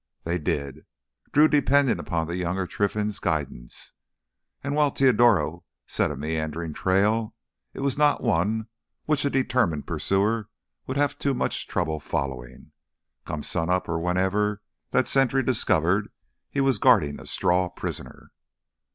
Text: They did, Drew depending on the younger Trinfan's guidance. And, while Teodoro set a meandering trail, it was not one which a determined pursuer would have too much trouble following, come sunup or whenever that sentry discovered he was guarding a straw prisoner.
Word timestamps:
They 0.23 0.39
did, 0.39 0.87
Drew 1.31 1.47
depending 1.47 1.99
on 1.99 2.25
the 2.25 2.35
younger 2.35 2.65
Trinfan's 2.65 3.19
guidance. 3.19 3.93
And, 4.63 4.73
while 4.73 4.89
Teodoro 4.89 5.63
set 5.85 6.09
a 6.09 6.15
meandering 6.15 6.73
trail, 6.73 7.35
it 7.75 7.81
was 7.81 7.99
not 7.99 8.23
one 8.23 8.67
which 9.05 9.25
a 9.25 9.29
determined 9.29 9.85
pursuer 9.85 10.49
would 10.87 10.97
have 10.97 11.19
too 11.19 11.35
much 11.35 11.67
trouble 11.67 11.99
following, 11.99 12.71
come 13.25 13.43
sunup 13.43 13.87
or 13.87 13.99
whenever 13.99 14.63
that 14.89 15.07
sentry 15.07 15.43
discovered 15.43 16.11
he 16.49 16.61
was 16.61 16.79
guarding 16.79 17.19
a 17.21 17.27
straw 17.27 17.69
prisoner. 17.69 18.31